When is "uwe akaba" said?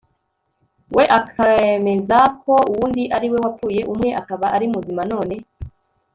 3.93-4.45